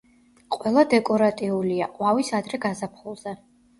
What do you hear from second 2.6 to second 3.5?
გაზაფხულზე.